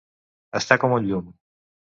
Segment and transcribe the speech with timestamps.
[0.61, 1.31] Estar com un llum.